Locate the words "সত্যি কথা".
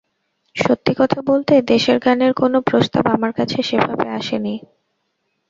0.55-1.19